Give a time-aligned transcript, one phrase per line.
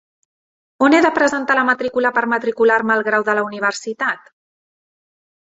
[0.85, 4.35] On he de presentar la matrícula per matricular-me al grau de la universitat?